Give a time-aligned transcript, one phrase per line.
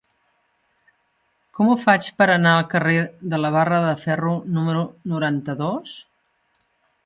[1.57, 2.97] Com ho faig per anar al carrer
[3.35, 4.85] de la Barra de Ferro número
[5.15, 5.97] noranta-dos?